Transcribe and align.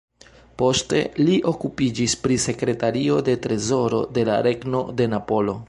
Poste 0.61 1.01
li 1.19 1.35
okupiĝis 1.51 2.17
pri 2.23 2.37
sekretario 2.45 3.21
de 3.29 3.37
trezoro 3.47 4.01
de 4.19 4.25
la 4.31 4.41
Regno 4.51 4.83
de 5.03 5.11
Napolo. 5.17 5.57